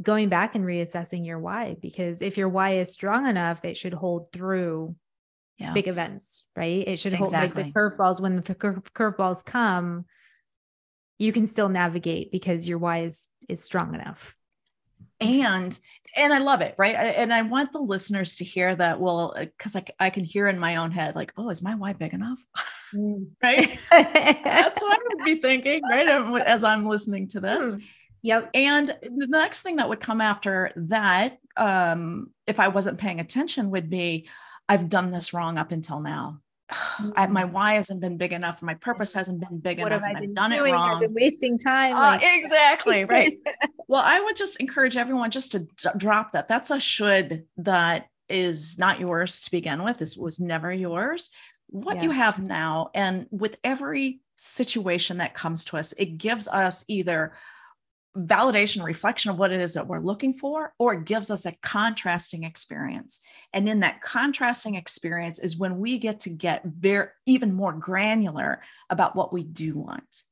[0.01, 3.93] going back and reassessing your why because if your why is strong enough it should
[3.93, 4.95] hold through
[5.57, 5.73] yeah.
[5.73, 6.87] big events, right?
[6.87, 7.37] It should exactly.
[7.37, 10.05] hold like the curveballs when the curveballs come,
[11.17, 14.35] you can still navigate because your why is is strong enough.
[15.23, 15.77] And
[16.15, 16.95] and I love it, right?
[16.95, 18.99] And I want the listeners to hear that.
[18.99, 21.93] Well, because I, I can hear in my own head, like, oh, is my why
[21.93, 22.39] big enough?
[22.93, 23.29] Mm.
[23.43, 23.79] right?
[23.91, 26.07] That's what I would be thinking, right?
[26.07, 27.75] As I'm listening to this.
[27.75, 27.83] Mm.
[28.21, 28.49] Yep.
[28.53, 33.71] And the next thing that would come after that, um, if I wasn't paying attention,
[33.71, 34.29] would be,
[34.69, 36.39] I've done this wrong up until now.
[37.15, 37.51] I, my mm.
[37.51, 38.61] why hasn't been big enough.
[38.61, 40.03] My purpose hasn't been big what enough.
[40.03, 40.95] Have I have done it wrong.
[40.95, 41.95] I've been wasting time.
[41.95, 43.05] Uh, exactly.
[43.13, 43.37] Right.
[43.87, 46.47] well, I would just encourage everyone just to d- drop that.
[46.47, 49.99] That's a should that is not yours to begin with.
[49.99, 51.29] This was never yours.
[51.67, 52.03] What yeah.
[52.03, 57.33] you have now, and with every situation that comes to us, it gives us either
[58.17, 61.55] validation reflection of what it is that we're looking for or it gives us a
[61.63, 63.21] contrasting experience.
[63.53, 68.61] And in that contrasting experience is when we get to get very even more granular
[68.89, 70.23] about what we do want.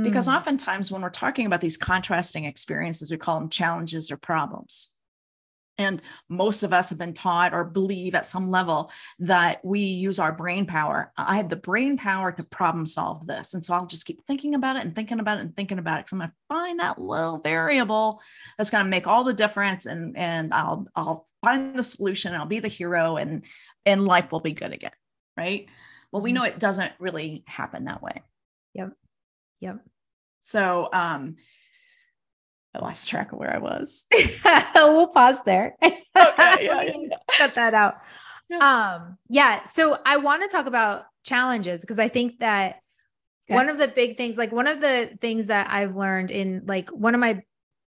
[0.00, 0.34] Because hmm.
[0.34, 4.90] oftentimes when we're talking about these contrasting experiences we call them challenges or problems
[5.80, 8.90] and most of us have been taught or believe at some level
[9.20, 11.10] that we use our brain power.
[11.16, 13.54] I have the brain power to problem solve this.
[13.54, 15.98] And so I'll just keep thinking about it and thinking about it and thinking about
[15.98, 16.02] it.
[16.02, 18.20] Cause I'm going to find that little variable
[18.58, 19.86] that's going to make all the difference.
[19.86, 22.34] And, and I'll, I'll find the solution.
[22.34, 23.44] I'll be the hero and,
[23.86, 24.92] and life will be good again.
[25.36, 25.66] Right.
[26.12, 26.34] Well, we mm-hmm.
[26.36, 28.22] know it doesn't really happen that way.
[28.74, 28.92] Yep.
[29.60, 29.78] Yep.
[30.40, 31.36] So, um,
[32.74, 34.06] I lost track of where I was.
[34.74, 35.76] we'll pause there.
[35.82, 35.98] okay.
[36.16, 37.16] Yeah, yeah, yeah.
[37.38, 37.96] Cut that out.
[38.48, 38.58] Yeah.
[38.58, 39.64] Um, yeah.
[39.64, 42.80] So I want to talk about challenges because I think that
[43.48, 43.54] okay.
[43.54, 46.90] one of the big things, like one of the things that I've learned in like
[46.90, 47.42] one of my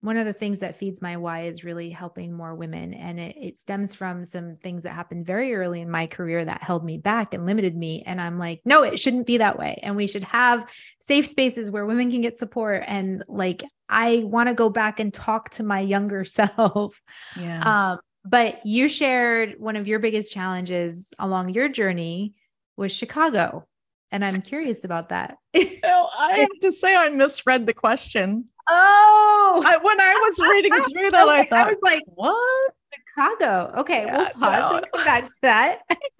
[0.02, 2.94] one of the things that feeds my why is really helping more women.
[2.94, 6.64] And it, it, stems from some things that happened very early in my career that
[6.64, 8.04] held me back and limited me.
[8.06, 9.78] And I'm like, no, it shouldn't be that way.
[9.84, 10.66] And we should have
[11.00, 12.84] safe spaces where women can get support.
[12.88, 17.02] And like, I want to go back and talk to my younger self.
[17.38, 17.92] Yeah.
[17.92, 22.36] Um, but you shared one of your biggest challenges along your journey
[22.78, 23.68] was Chicago.
[24.12, 25.38] And I'm curious about that.
[25.84, 28.46] well, I have to say, I misread the question.
[28.70, 32.74] Oh, I, when I was reading through that, okay, I thought, I was like, what?
[32.94, 33.74] Chicago.
[33.80, 34.78] Okay, yeah, we'll pause no.
[34.78, 35.80] and come back to that.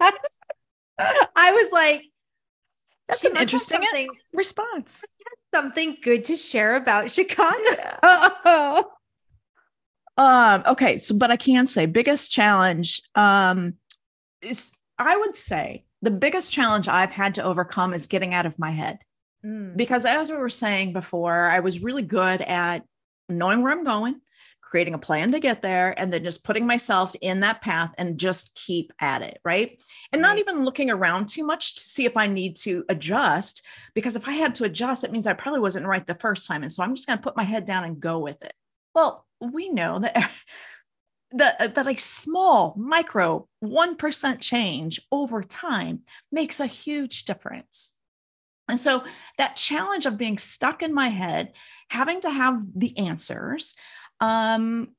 [1.36, 2.04] I was like,
[3.08, 5.04] that's an interesting response.
[5.54, 7.58] Something good to share about Chicago.
[8.04, 8.82] Yeah.
[10.16, 13.74] um, okay, so but I can say biggest challenge um
[14.42, 18.58] is I would say the biggest challenge I've had to overcome is getting out of
[18.58, 18.98] my head.
[19.44, 19.76] Mm.
[19.76, 22.84] Because as we were saying before, I was really good at
[23.28, 24.20] knowing where I'm going,
[24.60, 28.18] creating a plan to get there, and then just putting myself in that path and
[28.18, 29.38] just keep at it.
[29.44, 29.82] Right.
[30.12, 33.64] And not even looking around too much to see if I need to adjust.
[33.94, 36.62] Because if I had to adjust, it means I probably wasn't right the first time.
[36.62, 38.52] And so I'm just going to put my head down and go with it.
[38.94, 40.30] Well, we know that
[41.32, 46.00] that, that a small micro 1% change over time
[46.32, 47.92] makes a huge difference.
[48.70, 49.04] And so
[49.38, 51.52] that challenge of being stuck in my head,
[51.88, 53.76] having to have the answers,
[54.20, 54.94] um,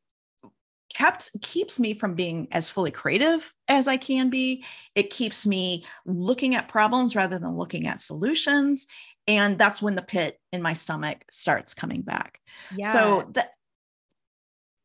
[0.94, 4.66] kept keeps me from being as fully creative as I can be.
[4.94, 8.88] It keeps me looking at problems rather than looking at solutions.
[9.28, 12.40] And that's when the pit in my stomach starts coming back.
[12.76, 12.92] Yeah.
[12.92, 13.52] So that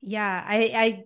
[0.00, 1.04] yeah, I I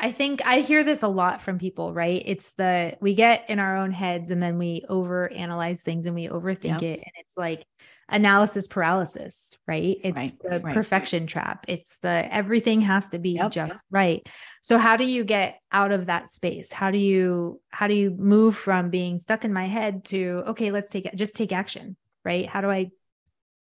[0.00, 2.22] I think I hear this a lot from people, right?
[2.24, 6.14] It's the we get in our own heads and then we over analyze things and
[6.14, 6.82] we overthink yep.
[6.82, 7.00] it.
[7.00, 7.64] And it's like
[8.08, 9.98] analysis paralysis, right?
[10.04, 10.74] It's right, the right.
[10.74, 11.64] perfection trap.
[11.66, 13.80] It's the everything has to be yep, just yep.
[13.90, 14.26] right.
[14.62, 16.72] So how do you get out of that space?
[16.72, 20.70] How do you how do you move from being stuck in my head to okay,
[20.70, 22.46] let's take it, just take action, right?
[22.46, 22.90] How do I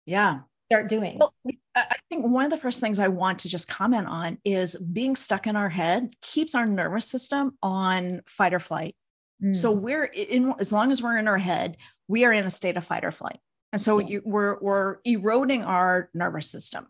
[0.04, 1.18] yeah start doing?
[1.18, 1.34] Well,
[1.74, 5.16] I think one of the first things I want to just comment on is being
[5.16, 8.94] stuck in our head keeps our nervous system on fight or flight.
[9.42, 9.56] Mm.
[9.56, 12.76] So we're in as long as we're in our head, we are in a state
[12.76, 13.40] of fight or flight.
[13.72, 14.06] And so yeah.
[14.06, 16.86] you, we're we're eroding our nervous system.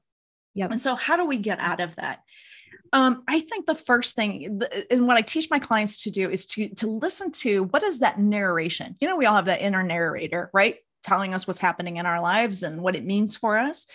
[0.55, 0.67] Yeah.
[0.71, 2.21] And so how do we get out of that?
[2.93, 6.45] Um, I think the first thing, and what I teach my clients to do is
[6.47, 8.97] to to listen to what is that narration.
[9.01, 10.77] You know, we all have that inner narrator, right?
[11.03, 13.87] Telling us what's happening in our lives and what it means for us.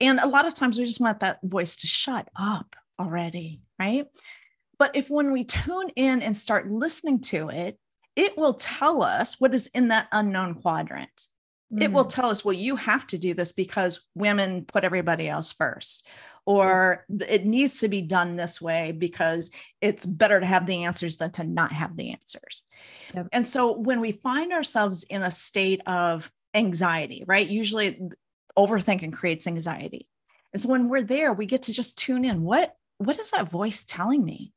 [0.00, 4.06] And a lot of times we just want that voice to shut up already, right?
[4.78, 7.78] But if when we tune in and start listening to it,
[8.14, 11.26] it will tell us what is in that unknown quadrant.
[11.72, 11.82] Mm.
[11.82, 12.12] It will mm.
[12.12, 16.06] tell us, well, you have to do this because women put everybody else first,
[16.46, 21.18] or it needs to be done this way because it's better to have the answers
[21.18, 22.66] than to not have the answers.
[23.14, 23.28] Yep.
[23.32, 27.46] And so when we find ourselves in a state of anxiety, right?
[27.46, 28.00] Usually
[28.56, 30.08] overthinking creates anxiety.
[30.52, 32.42] And so when we're there, we get to just tune in.
[32.42, 34.52] What what is that voice telling me?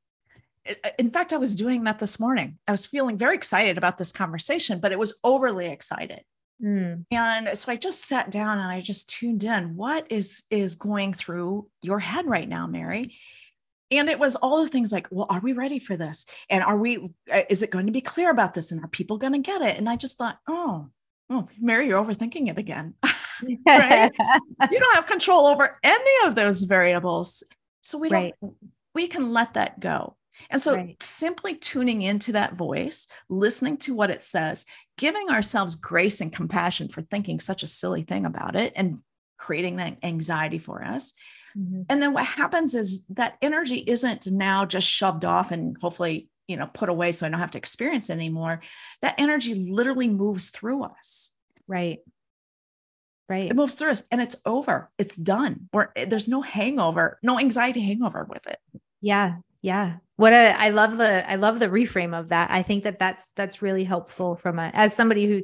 [0.97, 2.57] In fact, I was doing that this morning.
[2.67, 6.23] I was feeling very excited about this conversation, but it was overly excited.
[6.63, 7.05] Mm.
[7.11, 9.75] And so I just sat down and I just tuned in.
[9.75, 13.15] What is is going through your head right now, Mary?
[13.89, 16.25] And it was all the things like, well, are we ready for this?
[16.49, 18.71] And are we, uh, is it going to be clear about this?
[18.71, 19.77] And are people going to get it?
[19.77, 20.89] And I just thought, oh,
[21.31, 22.93] oh, Mary, you're overthinking it again.
[23.65, 24.11] right?
[24.71, 27.43] you don't have control over any of those variables.
[27.81, 28.33] So we don't,
[28.93, 30.17] we can let that go.
[30.49, 31.01] And so right.
[31.01, 34.65] simply tuning into that voice, listening to what it says,
[34.97, 38.99] giving ourselves grace and compassion for thinking such a silly thing about it and
[39.37, 41.13] creating that anxiety for us.
[41.57, 41.81] Mm-hmm.
[41.89, 46.57] And then what happens is that energy isn't now just shoved off and hopefully you
[46.57, 48.61] know put away so i don't have to experience it anymore
[49.01, 51.31] that energy literally moves through us.
[51.67, 51.99] Right.
[53.29, 53.49] Right.
[53.49, 54.91] it moves through us and it's over.
[54.97, 55.69] It's done.
[55.71, 58.59] Or there's no hangover no anxiety hangover with it.
[59.01, 59.97] Yeah yeah.
[60.17, 62.51] What a i love the i love the reframe of that.
[62.51, 65.43] I think that that's that's really helpful from a as somebody who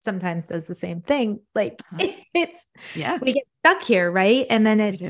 [0.00, 2.12] sometimes does the same thing like uh-huh.
[2.34, 3.18] it's yeah.
[3.20, 4.46] we get stuck here right?
[4.48, 5.02] And then it's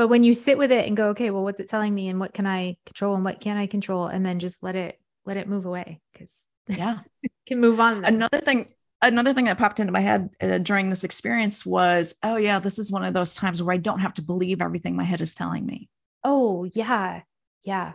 [0.00, 2.18] but when you sit with it and go, okay, well, what's it telling me and
[2.18, 4.06] what can I control and what can I control?
[4.06, 7.00] And then just let it, let it move away because yeah,
[7.46, 8.06] can move on.
[8.06, 8.66] Another thing,
[9.02, 12.78] another thing that popped into my head uh, during this experience was, oh yeah, this
[12.78, 15.34] is one of those times where I don't have to believe everything my head is
[15.34, 15.90] telling me.
[16.24, 17.20] Oh yeah.
[17.62, 17.92] Yeah,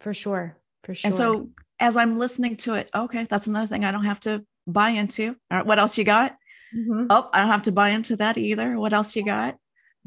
[0.00, 0.58] for sure.
[0.84, 1.08] For sure.
[1.08, 1.48] And so
[1.80, 5.28] as I'm listening to it, okay, that's another thing I don't have to buy into.
[5.50, 6.36] All right, what else you got?
[6.76, 7.06] Mm-hmm.
[7.08, 8.78] Oh, I don't have to buy into that either.
[8.78, 9.56] What else you got?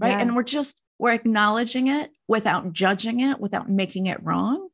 [0.01, 0.09] Right.
[0.09, 0.19] Yeah.
[0.19, 4.67] And we're just we're acknowledging it without judging it, without making it wrong.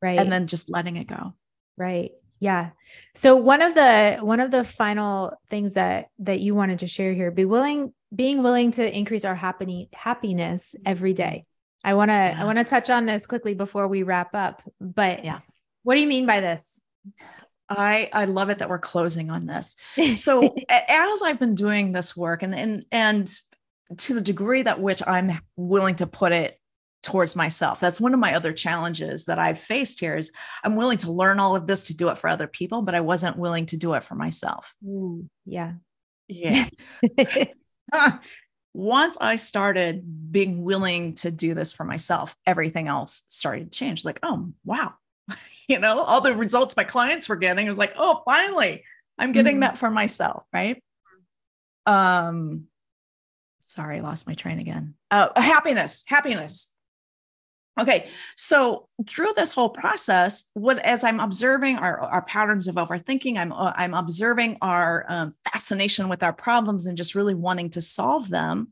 [0.00, 0.18] Right.
[0.18, 1.34] And then just letting it go.
[1.76, 2.10] Right.
[2.40, 2.70] Yeah.
[3.14, 7.14] So one of the one of the final things that that you wanted to share
[7.14, 11.46] here, be willing being willing to increase our happy, happiness every day.
[11.84, 12.36] I want to yeah.
[12.40, 14.62] I want to touch on this quickly before we wrap up.
[14.80, 15.38] But yeah.
[15.84, 16.82] What do you mean by this?
[17.68, 19.76] I I love it that we're closing on this.
[20.16, 23.40] So as I've been doing this work and and and
[23.98, 26.58] to the degree that which I'm willing to put it
[27.02, 27.80] towards myself.
[27.80, 31.40] That's one of my other challenges that I've faced here is I'm willing to learn
[31.40, 33.94] all of this to do it for other people, but I wasn't willing to do
[33.94, 34.72] it for myself.
[34.84, 35.74] Ooh, yeah.
[36.28, 36.68] Yeah.
[38.74, 44.04] Once I started being willing to do this for myself, everything else started to change.
[44.04, 44.94] Like, oh, wow.
[45.68, 48.84] you know, all the results my clients were getting, it was like, oh, finally,
[49.18, 49.60] I'm getting mm-hmm.
[49.60, 50.44] that for myself.
[50.52, 50.82] Right.
[51.84, 52.68] Um,
[53.62, 54.94] sorry, I lost my train again.
[55.10, 56.74] Uh, happiness, happiness.
[57.80, 63.38] Okay, so through this whole process, what as I'm observing our, our patterns of overthinking,
[63.38, 67.80] I'm uh, I'm observing our um, fascination with our problems and just really wanting to
[67.80, 68.68] solve them.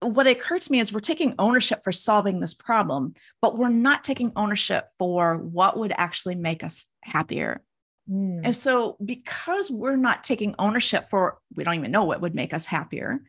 [0.00, 4.04] what occurred to me is we're taking ownership for solving this problem, but we're not
[4.04, 7.62] taking ownership for what would actually make us happier.
[8.10, 8.40] Mm.
[8.44, 12.54] And so, because we're not taking ownership for, we don't even know what would make
[12.54, 13.20] us happier,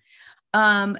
[0.53, 0.97] um,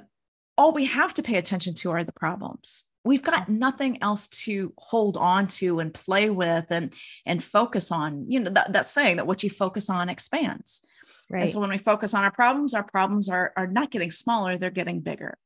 [0.56, 2.84] all we have to pay attention to are the problems.
[3.04, 6.92] We've got nothing else to hold on to and play with and
[7.24, 8.30] and focus on.
[8.30, 10.82] You know that, that's saying that what you focus on expands.
[11.30, 11.40] Right.
[11.40, 14.58] And so when we focus on our problems, our problems are are not getting smaller;
[14.58, 15.38] they're getting bigger.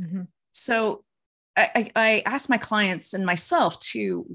[0.00, 0.22] Mm-hmm.
[0.52, 1.04] So
[1.56, 4.26] I, I ask my clients and myself to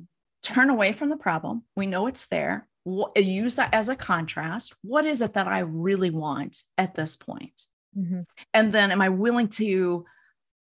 [0.41, 1.63] turn away from the problem.
[1.75, 2.67] We know it's there.
[3.15, 4.75] use that as a contrast.
[4.81, 7.65] What is it that I really want at this point?
[7.97, 8.21] Mm-hmm.
[8.54, 10.06] And then am I willing to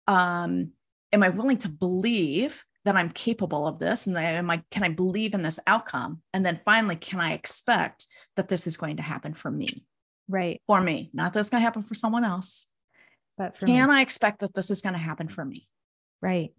[0.07, 0.73] um
[1.13, 4.07] am I willing to believe that I'm capable of this?
[4.07, 6.23] And then am I can I believe in this outcome?
[6.33, 9.87] And then finally, can I expect that this is going to happen for me?
[10.29, 10.61] Right.
[10.67, 12.67] For me, not that it's going to happen for someone else.
[13.39, 13.81] But can me.
[13.81, 15.69] I expect that this is going to happen for me?
[16.23, 16.55] Right.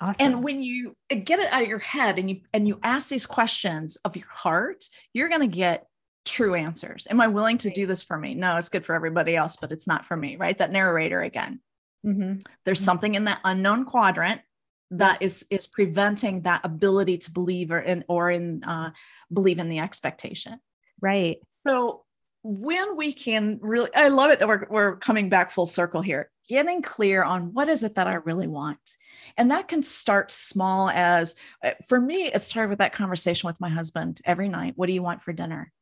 [0.00, 0.26] Awesome.
[0.26, 3.24] And when you get it out of your head and you and you ask these
[3.24, 5.86] questions of your heart, you're going to get
[6.26, 7.06] true answers.
[7.10, 8.34] Am I willing to do this for me?
[8.34, 10.58] No, it's good for everybody else, but it's not for me, right?
[10.58, 11.60] That narrator again.
[12.04, 12.38] Mm-hmm.
[12.64, 12.84] There's mm-hmm.
[12.84, 14.42] something in that unknown quadrant
[14.90, 18.90] that is is preventing that ability to believe or in or in uh,
[19.32, 20.60] believe in the expectation.
[21.00, 21.38] Right.
[21.66, 22.04] So
[22.42, 26.30] when we can really, I love it that we're we're coming back full circle here.
[26.48, 28.78] Getting clear on what is it that I really want.
[29.36, 31.34] And that can start small as
[31.64, 34.74] uh, for me, it started with that conversation with my husband every night.
[34.76, 35.72] What do you want for dinner?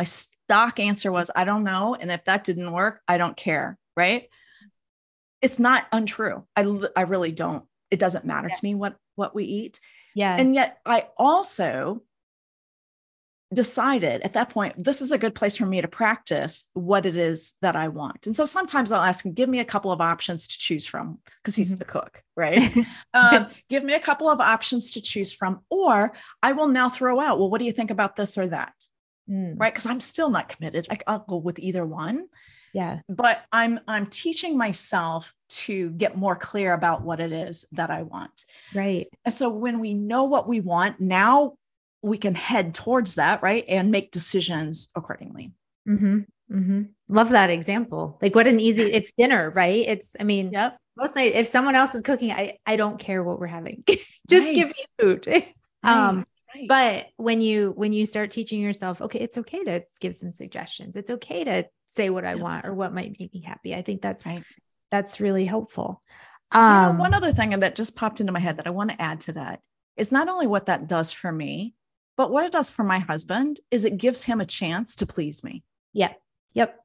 [0.00, 1.94] My stock answer was, I don't know.
[1.94, 3.76] And if that didn't work, I don't care.
[3.94, 4.30] Right.
[5.42, 6.46] It's not untrue.
[6.56, 6.62] I,
[6.96, 7.64] I really don't.
[7.90, 8.54] It doesn't matter yeah.
[8.54, 9.78] to me what, what we eat.
[10.14, 10.34] Yeah.
[10.34, 12.02] And yet I also
[13.52, 17.18] decided at that point, this is a good place for me to practice what it
[17.18, 18.26] is that I want.
[18.26, 21.18] And so sometimes I'll ask him, give me a couple of options to choose from
[21.42, 21.80] because he's mm-hmm.
[21.80, 22.74] the cook, right?
[23.12, 27.20] um, give me a couple of options to choose from, or I will now throw
[27.20, 28.72] out, well, what do you think about this or that?
[29.30, 29.54] Mm.
[29.56, 29.72] Right.
[29.72, 30.86] Because I'm still not committed.
[30.90, 32.26] I, I'll go with either one.
[32.72, 33.00] Yeah.
[33.08, 38.02] But I'm I'm teaching myself to get more clear about what it is that I
[38.02, 38.44] want.
[38.74, 39.08] Right.
[39.24, 41.54] And so when we know what we want, now
[42.02, 43.64] we can head towards that, right?
[43.68, 45.52] And make decisions accordingly.
[45.88, 46.20] Mm-hmm.
[46.52, 46.82] Mm-hmm.
[47.08, 48.18] Love that example.
[48.22, 49.84] Like what an easy, it's dinner, right?
[49.86, 50.76] It's, I mean, yep.
[50.96, 53.84] most night, if someone else is cooking, I, I don't care what we're having.
[53.88, 54.54] Just right.
[54.54, 55.26] give me food.
[55.26, 55.54] Right.
[55.82, 56.68] Um, right.
[56.68, 60.96] but when you, when you start teaching yourself, okay, it's okay to give some suggestions.
[60.96, 62.40] It's okay to say what I yep.
[62.40, 63.74] want or what might make me happy.
[63.74, 64.26] I think that's,
[64.90, 66.02] that's really helpful.
[66.52, 68.90] Um, you know, one other thing that just popped into my head that I want
[68.90, 69.60] to add to that
[69.96, 71.74] is not only what that does for me,
[72.16, 75.44] but what it does for my husband is it gives him a chance to please
[75.44, 75.62] me.
[75.92, 76.12] Yeah.
[76.54, 76.76] Yep.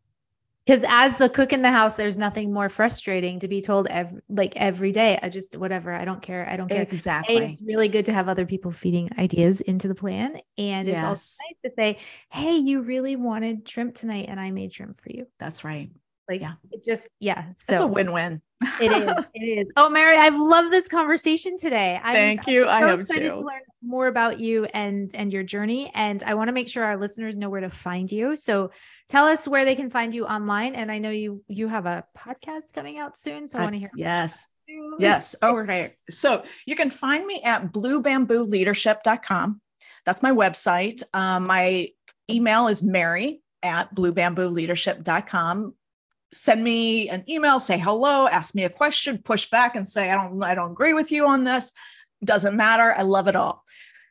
[0.66, 4.22] Because as the cook in the house, there's nothing more frustrating to be told every
[4.30, 5.20] like every day.
[5.22, 5.94] I just whatever.
[5.94, 6.50] I don't care.
[6.50, 6.82] I don't care.
[6.82, 7.38] Exactly.
[7.38, 10.40] it's really good to have other people feeding ideas into the plan.
[10.58, 10.98] And yes.
[10.98, 12.00] it's also nice to say,
[12.32, 15.28] hey, you really wanted shrimp tonight and I made shrimp for you.
[15.40, 15.92] That's right.
[16.28, 16.54] Like yeah.
[16.72, 17.54] it just yeah.
[17.56, 18.42] So it's a win-win.
[18.82, 19.26] It is.
[19.34, 19.72] It is.
[19.76, 22.00] Oh, Mary, I've loved this conversation today.
[22.02, 22.68] I'm, Thank you.
[22.68, 23.30] I'm so I have excited too.
[23.30, 25.92] to learn more about you and and your journey.
[25.94, 28.36] And I want to make sure our listeners know where to find you.
[28.36, 28.72] So
[29.10, 30.76] tell us where they can find you online.
[30.76, 33.48] And I know you you have a podcast coming out soon.
[33.48, 33.92] So I want to hear.
[33.96, 34.48] Yes.
[35.00, 35.36] Yes.
[35.44, 35.96] Okay.
[36.10, 39.62] So you can find me at bluebambooleadership.com.
[40.06, 41.04] That's my website.
[41.14, 41.90] Um, my
[42.30, 45.74] email is mary at bluebambooleadership.com
[46.36, 50.16] send me an email, say hello, ask me a question, push back and say, I
[50.16, 51.72] don't, I don't agree with you on this.
[52.24, 52.94] Doesn't matter.
[52.98, 53.64] I love it all.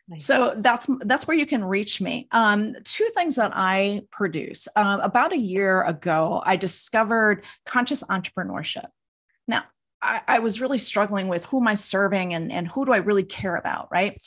[0.07, 0.25] Nice.
[0.25, 2.29] So that's that's where you can reach me.
[2.31, 4.69] Um, two things that I produce.
[4.77, 8.87] Um, about a year ago, I discovered conscious entrepreneurship.
[9.49, 9.65] Now,
[10.03, 12.99] I, I was really struggling with who am I serving and, and who do I
[12.99, 14.21] really care about, right?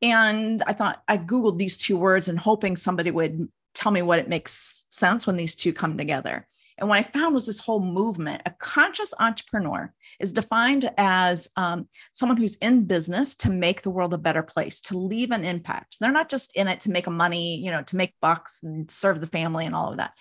[0.00, 4.18] And I thought I Googled these two words and hoping somebody would tell me what
[4.18, 6.46] it makes sense when these two come together.
[6.78, 8.42] And what I found was this whole movement.
[8.46, 14.14] A conscious entrepreneur is defined as um, someone who's in business to make the world
[14.14, 15.96] a better place, to leave an impact.
[16.00, 19.20] They're not just in it to make money, you know, to make bucks and serve
[19.20, 20.12] the family and all of that.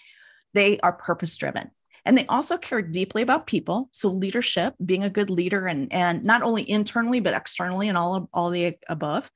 [0.54, 1.70] They are purpose driven.
[2.06, 3.90] And they also care deeply about people.
[3.92, 8.16] So leadership, being a good leader and, and not only internally, but externally and all
[8.16, 9.30] of all the above.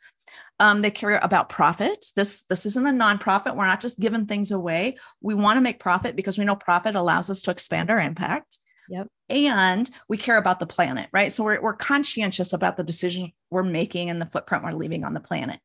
[0.61, 2.05] Um, they care about profit.
[2.15, 3.55] This this isn't a nonprofit.
[3.55, 4.97] We're not just giving things away.
[5.19, 8.59] We want to make profit because we know profit allows us to expand our impact.
[8.87, 9.07] Yep.
[9.29, 11.31] And we care about the planet, right?
[11.31, 15.13] So we're, we're conscientious about the decisions we're making and the footprint we're leaving on
[15.13, 15.59] the planet.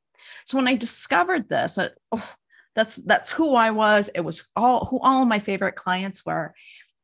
[0.47, 2.35] So when I discovered this, uh, oh,
[2.75, 4.09] that's that's who I was.
[4.15, 6.55] It was all who all of my favorite clients were.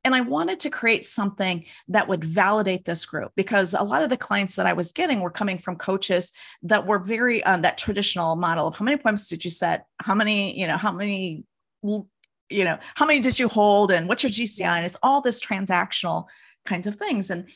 [0.04, 4.10] And I wanted to create something that would validate this group because a lot of
[4.10, 6.32] the clients that I was getting were coming from coaches
[6.64, 9.86] that were very um, that traditional model of how many appointments did you set?
[10.00, 11.44] How many, you know, how many,
[11.82, 14.64] you know, how many did you hold and what's your GCI?
[14.64, 16.26] And it's all this transactional
[16.64, 17.30] kinds of things.
[17.30, 17.48] And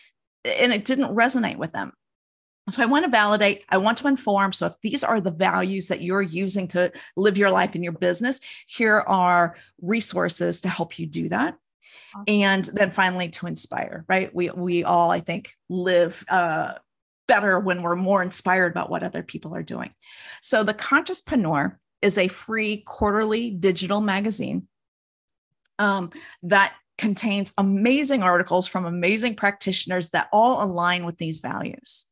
[0.44, 1.92] and it didn't resonate with them.
[2.68, 4.52] So I want to validate, I want to inform.
[4.52, 7.92] So if these are the values that you're using to live your life in your
[7.92, 11.56] business, here are resources to help you do that.
[12.26, 14.34] And then finally to inspire, right?
[14.34, 16.74] We we all I think live uh
[17.28, 19.90] better when we're more inspired about what other people are doing.
[20.40, 24.68] So the Consciouspreneur is a free quarterly digital magazine
[25.78, 26.10] um,
[26.44, 32.06] that contains amazing articles from amazing practitioners that all align with these values.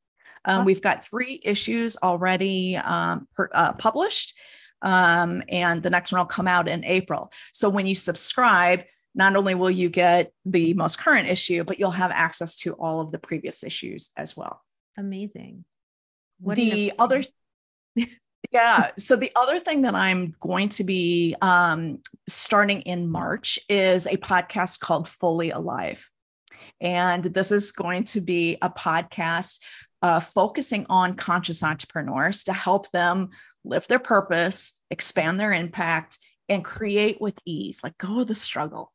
[0.45, 4.37] Um, we've got three issues already um, per, uh, published,
[4.83, 7.33] um, and the next one will come out in April.
[7.53, 8.83] So when you subscribe,
[9.15, 13.01] not only will you get the most current issue, but you'll have access to all
[13.01, 14.62] of the previous issues as well.
[14.97, 15.65] Amazing.
[16.41, 17.23] What the other,
[18.51, 18.91] yeah.
[18.99, 24.17] So the other thing that I'm going to be um, starting in March is a
[24.17, 26.09] podcast called Fully Alive.
[26.81, 29.61] And this is going to be a podcast
[30.03, 33.31] uh, focusing on conscious entrepreneurs to help them
[33.65, 37.81] live their purpose, expand their impact, and create with ease.
[37.83, 38.93] Like go with the struggle.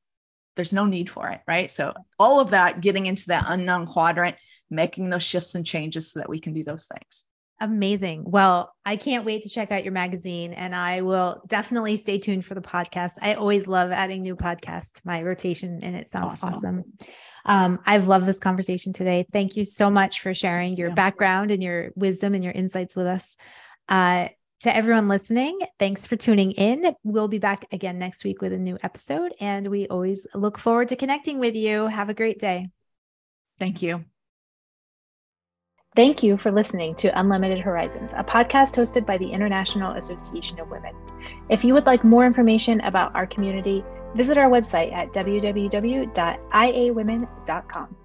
[0.60, 1.72] There's no need for it, right?
[1.72, 4.36] So, all of that getting into that unknown quadrant,
[4.70, 7.24] making those shifts and changes so that we can do those things.
[7.62, 8.26] Amazing.
[8.26, 12.44] Well, I can't wait to check out your magazine and I will definitely stay tuned
[12.44, 13.14] for the podcast.
[13.22, 16.54] I always love adding new podcasts to my rotation and it sounds awesome.
[16.54, 16.84] awesome.
[17.46, 19.26] Um, I've loved this conversation today.
[19.32, 20.94] Thank you so much for sharing your yeah.
[20.94, 23.38] background and your wisdom and your insights with us.
[23.88, 24.28] Uh,
[24.62, 26.96] to everyone listening, thanks for tuning in.
[27.04, 30.90] We'll be back again next week with a new episode, and we always look forward
[30.90, 31.88] to connecting with you.
[31.88, 32.70] Have a great day.
[33.58, 34.06] Thank you.
[35.96, 40.72] Thank you for listening to Unlimited Horizons, a podcast hosted by the International Association of
[40.72, 40.94] Women.
[41.50, 43.84] If you would like more information about our community,
[44.16, 47.96] visit our website at www.iawomen.com.